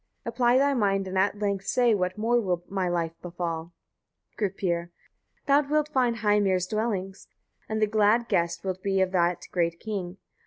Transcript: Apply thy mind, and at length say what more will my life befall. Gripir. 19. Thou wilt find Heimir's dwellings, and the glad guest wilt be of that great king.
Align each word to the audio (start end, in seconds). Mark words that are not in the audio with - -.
Apply 0.25 0.57
thy 0.57 0.73
mind, 0.73 1.07
and 1.07 1.15
at 1.15 1.37
length 1.37 1.67
say 1.67 1.93
what 1.93 2.17
more 2.17 2.41
will 2.41 2.63
my 2.67 2.89
life 2.89 3.11
befall. 3.21 3.71
Gripir. 4.35 4.89
19. 5.47 5.69
Thou 5.69 5.71
wilt 5.71 5.89
find 5.89 6.15
Heimir's 6.15 6.65
dwellings, 6.65 7.27
and 7.69 7.79
the 7.79 7.85
glad 7.85 8.27
guest 8.27 8.63
wilt 8.63 8.81
be 8.81 8.99
of 9.01 9.11
that 9.11 9.43
great 9.51 9.79
king. 9.79 10.17